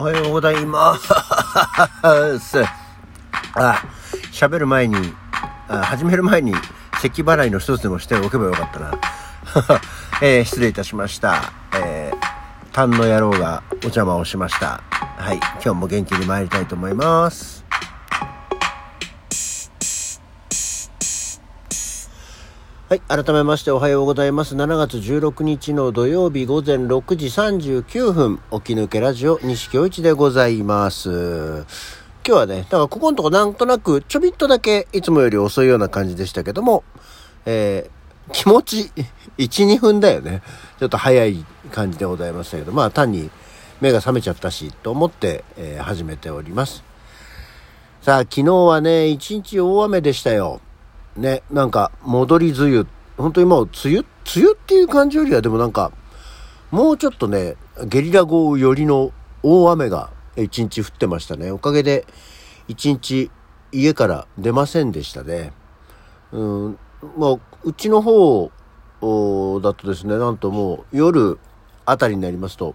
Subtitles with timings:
[0.00, 1.12] おはようございます。
[3.54, 3.82] あ、
[4.32, 4.96] 喋る前に、
[5.68, 6.54] あ始める前に、
[7.02, 8.92] 咳払いの一つでもしておけばよかったな。
[10.22, 11.52] えー失礼いたしました。
[11.74, 14.80] えー、丹の野郎がお邪魔をしました。
[15.18, 17.59] はい、今日も元気に参りたいと思います。
[22.90, 23.00] はい。
[23.02, 24.56] 改めましておはようございます。
[24.56, 31.08] 7月16日の土曜日午前6時39分、起き抜けラジオ西京一でございます。
[31.08, 31.64] 今
[32.24, 36.82] 日はね、だからここのとこなんとなくちょびっとだけいつもより遅いような感じでしたけども、
[37.46, 38.90] えー気持ち
[39.38, 40.42] 1、2分だよね。
[40.80, 43.30] ちょっと早い感じでございましたけど、まあ単に
[43.80, 46.82] 目が覚めちゃったし、と思って、えー始めております。
[48.02, 50.60] さあ、昨日はね、一日大雨でしたよ。
[51.16, 52.86] ね、なんか、戻り梅雨。
[53.16, 54.06] 本当にもう、梅雨、梅
[54.36, 55.92] 雨っていう感じよりは、でもなんか、
[56.70, 61.50] もうちょっとね、ゲリラ豪雨寄りの大雨が一日降ってましたね。
[61.50, 62.06] おかげで、
[62.68, 63.30] 一日
[63.72, 65.52] 家から出ませんでしたね。
[66.32, 66.78] うん、
[67.16, 68.50] まあ、うちの方
[69.60, 71.38] だとですね、なんともう夜
[71.86, 72.74] あたりになりますと、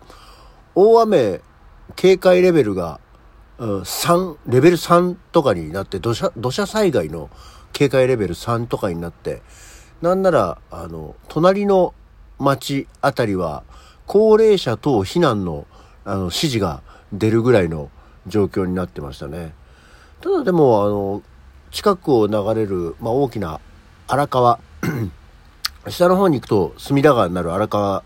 [0.73, 1.41] 大雨
[1.95, 2.99] 警戒レベルが、
[3.57, 7.29] うん、3、レベル3とかになって、土砂、土砂災害の
[7.75, 9.41] 警戒レベル3とかになって、
[10.01, 11.93] なんなら、あの、隣の
[12.39, 13.63] 町あたりは、
[14.07, 15.67] 高齢者等避難の、
[16.05, 17.89] あの、指示が出るぐらいの
[18.27, 19.53] 状況になってましたね。
[20.21, 21.21] ただでも、あの、
[21.71, 23.59] 近くを流れる、まあ、大きな
[24.07, 24.59] 荒川、
[25.89, 28.03] 下の方に行くと隅田川になる荒川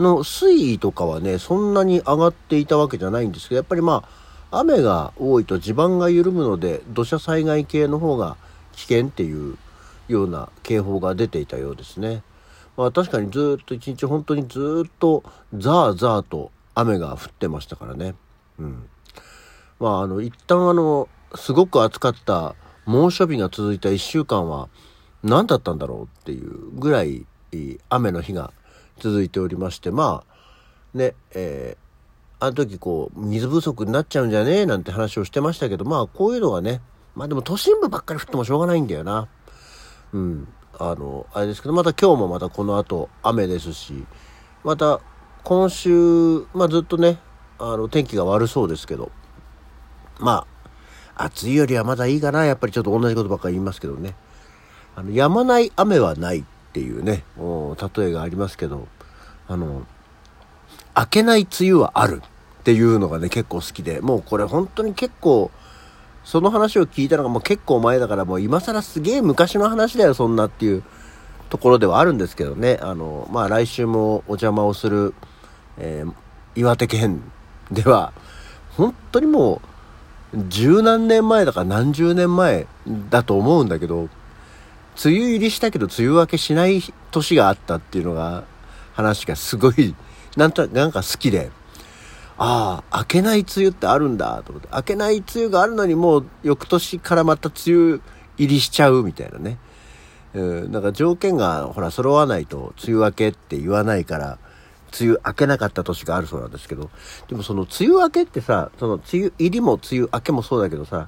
[0.00, 4.04] の水位とかはね、そんなに上がっていたわけじゃないんですけど、やっぱりま
[4.50, 8.38] あ、雨が多いと地盤が緩むので、土砂災害系の方が
[8.72, 9.56] 危険っていう
[10.08, 12.22] ような警報が出ていたようですね。
[12.76, 15.22] まあ確かにずっと一日本当にずっと
[15.54, 18.14] ザーザーと雨が降ってましたからね。
[18.58, 18.88] うん。
[19.78, 22.54] まああの、一旦あの、すごく暑かった
[22.84, 24.68] 猛暑日が続いた一週間は
[25.22, 27.26] 何だったんだろうっていうぐらい
[27.88, 28.52] 雨の日が
[28.98, 31.82] 続いておりまして、まあ、ね、えー
[32.42, 36.80] あの時こう、水不足になっちゃうんじゃねえなんて話をしてましたけど、まあこういうのがね、
[37.14, 39.28] まあでも都心部ばっかり降ってもしょうがないんだよな。
[40.12, 40.48] うん。
[40.78, 44.04] あの、あれですけど、また今日もまたこの後雨ですし、
[44.64, 45.00] また
[45.44, 47.18] 今週、まあずっとね、
[47.58, 49.10] あの天気が悪そうですけど、
[50.18, 50.46] ま
[51.16, 52.44] あ、暑いよりはまだいいかな。
[52.44, 54.14] やっぱりちょっと同じことばっかり言いますけどね。
[54.96, 58.88] あの、止まない雨はないっていうね、お例えがありますけど、
[59.48, 59.86] あの、
[60.96, 62.22] 明けない梅雨はある
[62.60, 65.50] っていうのがね、結構好きで、もうこれ本当に結構、
[66.24, 70.82] その話を聞いたのがもう結構前だからもう今更すげえ昔の話だよ、そんなっていう
[71.50, 72.78] ところではあるんですけどね。
[72.80, 75.14] あの、まあ来週もお邪魔をする、
[75.78, 76.12] えー
[76.54, 77.22] 岩手県
[77.70, 78.12] では、
[78.76, 79.62] 本当にも
[80.34, 82.66] う、十何年前だから何十年前
[83.10, 84.08] だと思うんだけど、
[85.02, 88.44] 梅雨入りしたけど梅雨明けしない年があったっていうのが、
[88.92, 89.94] 話がすごい、
[90.36, 91.50] なんと、なんか好きで、
[92.44, 98.00] ああ、明けない梅雨ってあるんだと思って、明けない梅雨があるのにもう翌年からまた梅雨
[98.36, 99.58] 入りしちゃうみたいなね。
[100.34, 104.38] うん、なんか条件がほら揃わないと梅雨明けって言わないから、
[105.00, 106.90] 梅雨明けなかった年があるそうなんですけど、
[107.28, 111.06] でもその梅雨明けってさ、その梅雨入りも梅雨明けもそうだけどさ、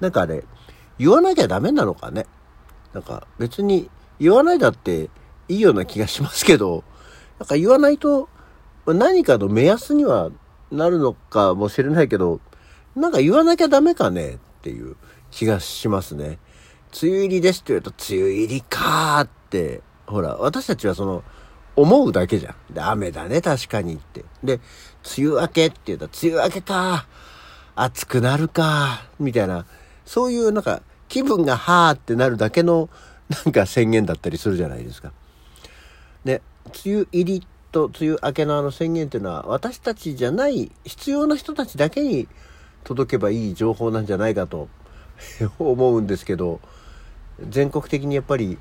[0.00, 0.42] なんかあれ、
[0.98, 2.26] 言わなきゃダメなのかね？
[2.92, 5.08] なんか別に言わないだって
[5.46, 6.82] いいような気がしますけど、
[7.38, 8.28] なんか言わないと
[8.86, 10.30] 何かの目安には
[10.70, 12.40] なるのかもしれないけど、
[12.96, 14.96] なんか言わなきゃダメかねっていう
[15.30, 16.38] 気がしますね。
[17.02, 21.24] 梅雨入りですって言うと、梅雨入りかーって、ほら、私たちはその、
[21.76, 22.74] 思うだけじゃん。
[22.74, 24.24] で、雨だね、確かにって。
[24.44, 24.60] で、
[25.18, 27.06] 梅雨明けって言うと、梅雨明けか
[27.74, 29.66] 暑くなるかみたいな、
[30.06, 32.88] そういうなんか、気分がはーってなるだけの、
[33.28, 35.12] なんか宣言だったりするじゃないですか。
[36.24, 36.42] で、
[36.84, 37.42] 梅雨入りっ
[37.74, 42.28] と梅雨明けのあの宣言っていうのは、私たちじゃない、必要な人たちだけに
[42.84, 44.68] 届けばいい情報なんじゃないかと
[45.58, 46.60] 思うんですけど、
[47.40, 48.58] 全国的にやっぱり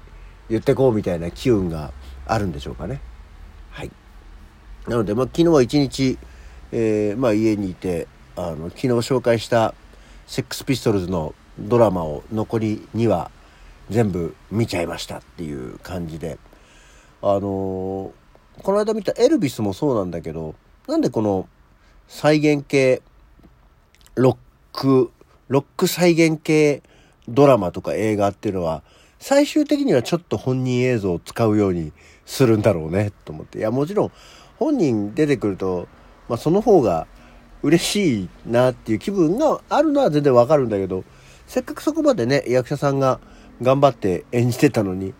[0.50, 1.94] 言ってこうみたいな機運が
[2.26, 3.02] あるんでしょうかね。
[3.70, 3.92] はい。
[4.88, 6.18] なので、まあ、昨日は一日、
[6.72, 9.76] えーまあ、家にいて、あの、昨日紹介した
[10.26, 13.30] セックスピストルズのドラマを残り2話
[13.92, 16.40] 全部見ちゃいましたっていう感じで、
[17.22, 18.23] あのー
[18.62, 20.56] この間見たエルビスもそうなんだけど、
[20.88, 21.48] なんでこの
[22.08, 23.02] 再現系
[24.16, 24.38] ロッ
[24.72, 25.12] ク、
[25.48, 26.84] ロック再現系
[27.28, 28.84] ドラマとか映画っていうのは、
[29.20, 31.94] 最終的にはちょっと本人映像を使うように
[32.26, 33.60] するんだろうね、と思って。
[33.60, 34.12] いや、もちろん、
[34.60, 35.88] 本人出てくると、
[36.30, 37.08] まあその方が
[37.64, 41.04] 嬉しいなっていう気分があるのは全然わかるんだけど、
[41.48, 43.20] せっかくそこまでね、役者さんが
[43.62, 45.14] 頑張って演じてたのに、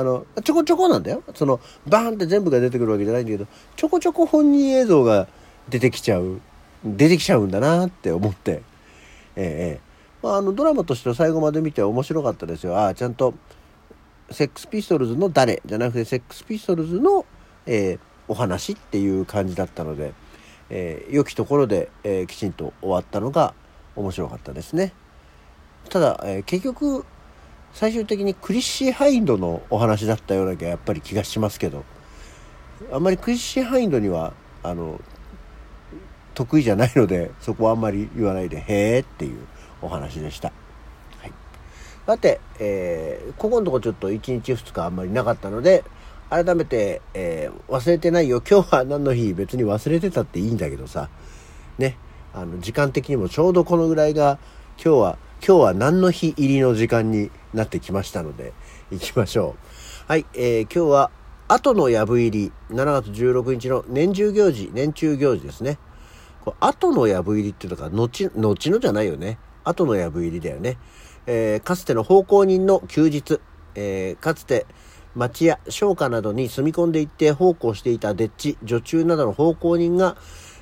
[0.00, 1.22] あの、ちょこちょこなんだよ。
[1.34, 5.28] その、バーンって全部が出てくるわけじゃないんだけど、ちょこちょこ本人映像が
[5.68, 6.40] 出てきちゃう、
[6.84, 8.62] 出てきちゃうんだなって思って、
[9.36, 9.90] ええ
[10.22, 12.76] まあ、あの、ドラマとしては最後まで見て面白かったですよ。
[12.76, 13.34] ああ、ちゃんと、
[14.30, 15.60] セックスピストルズの誰？
[15.66, 17.24] じゃなくて、セックスピストルズの、
[17.66, 17.98] えー、
[18.28, 20.12] お話っていう感じだったので、
[20.68, 23.54] えー、良きところで、えー、きちんと終わったのが
[23.96, 24.92] 面白かったですね。
[25.88, 27.04] ただ、えー、結局
[27.72, 31.84] 最終的にクリッシーハインドのお話だったようなやっぱり気がしますけど
[32.92, 34.32] あんまりクリッシーハインドには
[34.62, 35.00] あの
[36.34, 39.38] 得意じゃないのでそこはあんまり言わないで「へえ」っていう
[39.82, 40.52] お話でした。
[41.18, 41.32] はい、
[42.06, 45.84] さて、えー、ここのとこちょっと1日2日あんまりなかったので
[46.30, 48.42] 改めて、えー、忘れてないよ。
[48.48, 51.08] 今日は何の日別に忘れてたっていいんだけどさ。
[51.78, 51.96] ね。
[52.32, 54.38] あの時間的にもちょうどこのぐらいが
[54.82, 58.52] 今日は今日は何の日入りの時間になってきましたので
[58.90, 60.10] 行きましょう。
[60.10, 61.10] はい、えー、今日は
[61.48, 65.78] 後の藪入り7月16日の年中行事年中行事ですね。
[66.44, 69.38] これ後の藪入りっていうのが後後のじゃないよね。
[69.64, 70.76] 後の藪入りだよね、
[71.26, 73.40] えー、かつての奉公人の休日、
[73.74, 74.66] えー、かつて
[75.14, 80.16] 町や商家などに住み込んでいって奉公していたデッチ、女中などの奉公人が、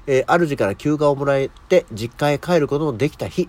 [0.06, 3.48] えー、主から休暇をもらえて実家へ帰ることのできた日、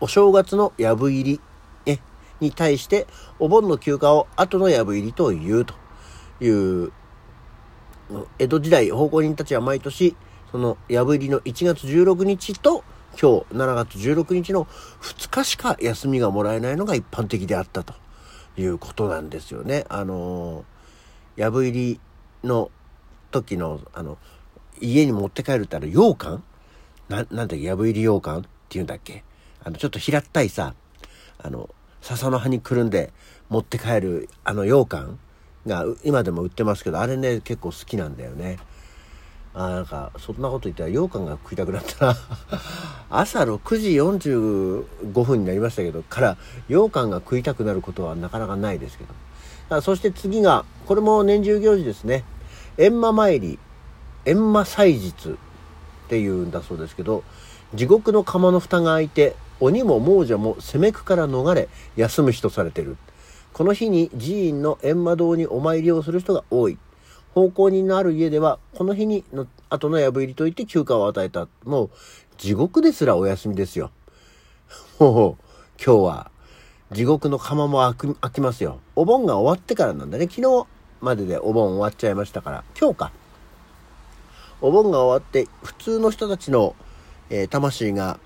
[0.00, 1.40] お正月の藪入り、
[1.86, 1.98] え、
[2.40, 3.06] に対して、
[3.38, 5.74] お盆の休暇を後の藪入りと言うと
[6.40, 6.48] い
[6.86, 6.92] う、
[8.38, 10.16] 江戸時代、奉公人たちは毎年、
[10.50, 12.84] その藪入りの1月16日と、
[13.20, 14.66] 今日7月16日の
[15.00, 17.94] 2日しか休みがもらえないのが一般的であったと。
[18.56, 19.84] いうことなんですよね。
[19.88, 20.64] あの、
[21.36, 22.00] 藪入り
[22.44, 22.70] の
[23.30, 24.16] 時の、あの、
[24.80, 26.42] 家に持って帰るってあの、羊羹？
[27.08, 29.24] な、なんだっけ、藪入り羊羹っていうんだっけ？
[29.64, 30.74] あの、ちょっと平ったいさ、
[31.38, 31.70] あの、
[32.02, 33.12] 笹の葉にくるんで
[33.48, 35.18] 持って帰るあの羊羹
[35.66, 38.58] が今でも売ってますけど、あれね、結構好きなんだよね。
[39.54, 42.16] ああなんか、そんなこと言ったら羊羹が食いたくなったな。
[43.08, 46.36] 朝6時45分になりましたけど、から
[46.68, 49.80] 羊羹が食いたくなることはなかなかないですけど。
[49.80, 52.24] そして次が、これも年中行事ですね。
[52.76, 53.58] 閻魔参り、
[54.24, 55.34] 閻魔祭日っ
[56.08, 57.24] ていうんだそうですけど、
[57.74, 62.96] 地獄の釜の蓋が開いて、鬼も亡者も攻めくから逃れ、休む日とされてる。
[63.52, 66.78] この日に寺院の閻魔堂にお参りをする人が多い。
[67.34, 71.48] 奉公人のある家では、この日にの後の藪入りといって休暇を与えた。
[71.64, 71.90] もう、
[72.36, 73.90] 地獄ですらお休みですよ。
[74.98, 75.44] もう、
[75.84, 76.30] 今日は、
[76.92, 78.80] 地獄の釜も開きますよ。
[78.94, 80.28] お盆が終わってからなんだね。
[80.28, 80.66] 昨日
[81.00, 83.12] まででお盆終わっちゃいましたから、今日か。
[84.60, 86.74] お盆が終わって、普通の人たちの、
[87.30, 88.18] えー、魂が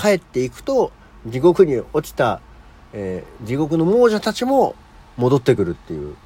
[0.00, 0.92] 帰っていくと、
[1.26, 2.40] 地獄に落ちた、
[2.94, 4.74] えー、地獄の亡者たちも
[5.18, 6.16] 戻ってくるっていう、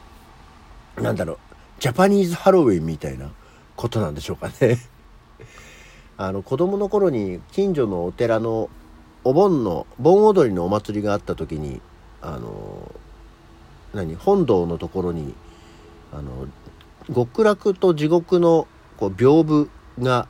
[1.01, 1.39] なんだろう、
[1.81, 3.33] ジャパニーズハロウィンみたいな
[3.75, 4.79] ことなんでしょうかね。
[6.17, 8.71] あの子供の頃に近所のお寺の
[9.25, 11.81] お盆の盆踊りのお祭りがあった時に
[12.23, 12.95] あの
[13.93, 15.35] 何本堂のところに
[16.13, 16.47] あの
[17.13, 20.29] 極楽と地獄のこう屏風が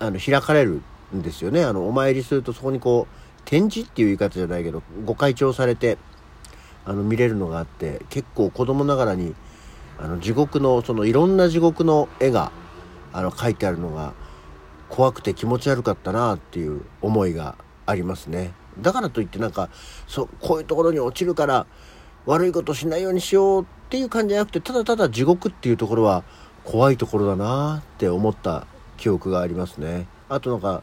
[0.00, 0.82] あの開かれる
[1.14, 1.64] んですよね。
[1.64, 5.98] あのお参りするとそこにこう展示っていう言い方じゃないけどご開帳されて
[6.84, 9.34] あの見れるのがあって結構子供ながらに
[9.98, 12.52] あの地獄のそのいろんな地獄の絵が
[13.12, 14.12] あの描いてあるのが
[14.88, 18.52] 怖くて気持ち悪かったなっていう思いがありますね。
[18.80, 19.70] だからといってなんか
[20.06, 21.66] そこういうところに落ちるから
[22.26, 26.24] 悪いことしないようにしようっていう感じじゃなくてただただ地獄っていうところは
[26.64, 28.66] 怖いところだなって思った
[28.98, 30.06] 記憶がありますね。
[30.28, 30.82] あとなんか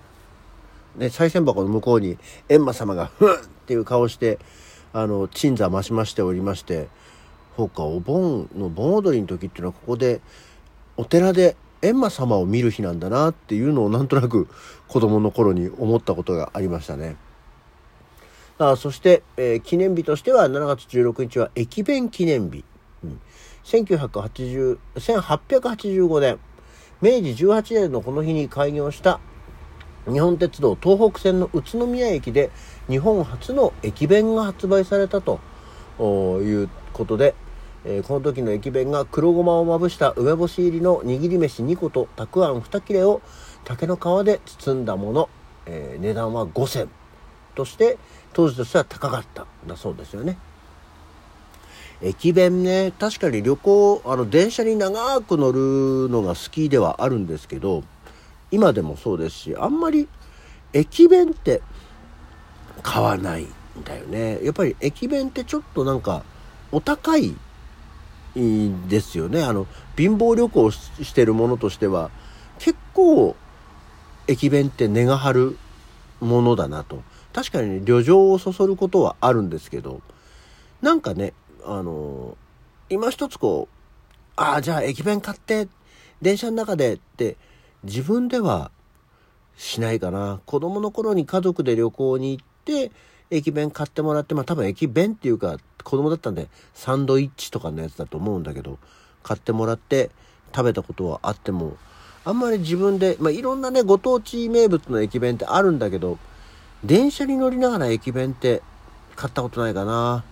[0.95, 2.17] ね賽銭箱の向こうに
[2.49, 4.39] 閻魔様がふんっていう顔して
[4.93, 6.87] あの鎮座増しましておりまして
[7.57, 10.21] そうかお盆の盆踊りの時っていうのはここで
[10.97, 14.47] お寺で閻魔様を見る日なんだなっていうのをなんとなく
[14.87, 17.15] 子供の頃に思ったことがありましたね。
[18.57, 22.63] あそして、えー、記念日としては7月16日は駅弁記念日。
[23.03, 23.19] うん、
[23.65, 26.39] 1980 1885年
[27.01, 29.19] 明治18年のこの日に開業した
[30.11, 32.51] 日本鉄道東北線の宇都宮駅で
[32.87, 35.39] 日本初の駅弁が発売されたと
[35.99, 37.35] いうことで
[37.87, 43.21] えー、この時の駅弁が黒ごまをまぶした梅干し入りの握り飯2個とたくあん2切れを
[43.63, 45.29] 竹の皮で包んだもの、
[45.67, 46.89] えー、値段は5銭
[47.53, 47.97] として
[48.33, 50.37] 当時としては高かったんだそうですよね。
[52.01, 57.83] 駅弁ね確かに旅行あの電車に長く乗るのが好きではあるんですけど
[58.55, 60.07] 今でもそうですし、あんまり
[60.71, 61.61] 駅弁って
[62.83, 63.49] 買わないん
[63.83, 64.39] だよね。
[64.43, 66.23] やっぱり駅弁ってちょっとなんか
[66.71, 67.35] お高い
[68.33, 69.43] ですよね。
[69.43, 72.11] あの、貧乏旅行してるものとしては、
[72.57, 73.35] 結構
[74.25, 75.57] 駅弁って値が張る
[76.21, 77.03] ものだなと。
[77.33, 79.99] 確かにね、旅情をそそることはあるんですけど、
[80.81, 81.33] なんかね、
[81.65, 82.37] あの
[82.89, 83.75] 今一つこう、
[84.37, 85.67] ああ、じゃあ駅弁買って、
[86.21, 87.35] 電車の中でって
[87.85, 88.71] 自分では
[89.57, 90.41] しないかな。
[90.45, 92.91] 子供の頃に家族で旅行に行って、
[93.31, 98.79] 駅弁買ってもらって、まあ多分駅弁っていうか子供だったんでサンドイッチとかのやつだと思うんだけど、
[99.23, 100.11] 買ってもらって
[100.53, 101.77] 食べたことはあっても、
[102.23, 106.17] あんまり自分で、まあいろんなね、ご当地名物の駅弁ってあるんだけど、
[106.83, 108.61] 電車に乗りながら駅弁って
[109.15, 110.23] 買ったことないかな。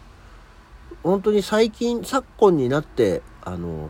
[1.03, 3.89] 本当に最近、昨今になって、あの、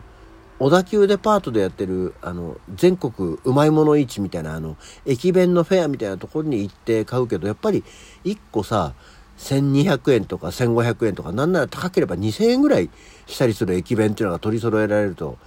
[0.58, 7.82] 小田急デパートでやってる、あの、全国うまいもの市みたいな、あの、駅弁のフェアみたいなところに行って買うけど、やっぱり
[8.24, 8.94] 1個さ、
[9.38, 12.88] 1200円とか1500円とか、なんなら高ければ2000円ぐらい
[13.26, 15.38] したりする駅弁っていうのが取り揃えられると、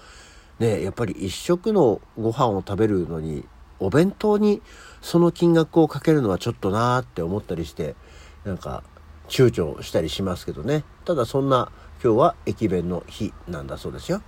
[0.59, 3.45] ね、やっぱり一食のご飯を食べるのに、
[3.79, 4.61] お弁当に
[5.01, 7.95] その金額をかけるのはちょっとなーって思ったりして、
[8.43, 8.83] なんか、
[9.29, 10.83] 躊躇したりしますけどね。
[11.05, 11.71] ただそんな
[12.03, 14.21] 今日は駅弁の日なんだそうですよ。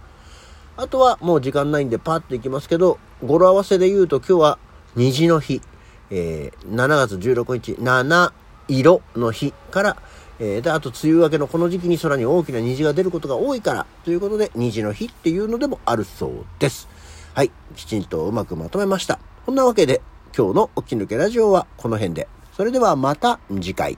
[0.82, 4.60] あとはもう時間ないんでパッと行きますけど、語呂合わせで言うと今日は
[4.96, 5.62] 虹の日、
[6.10, 8.32] えー、7月16日、7
[8.70, 9.98] 色の日から、
[10.40, 16.88] えー、で、あと梅雨明けのこの時期に空に大きな虹が出ることが多いから、ということで虹の日っていうのでもあるそうです。
[17.34, 19.20] はい、きちんとうまくまとめました。
[19.46, 20.02] こんなわけで
[20.34, 22.30] 今日の起き抜けラジオはこの辺で。
[22.56, 23.98] それではまた次回。